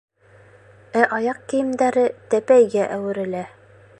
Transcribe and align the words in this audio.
Ә 1.01 1.03
аяҡ 1.17 1.43
кейемдәре 1.53 2.07
тәпәйгә 2.35 2.91
әүерелә. 2.99 3.47